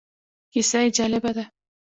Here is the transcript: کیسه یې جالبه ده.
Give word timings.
کیسه 0.53 0.79
یې 0.83 0.89
جالبه 0.97 1.31
ده. 1.37 1.45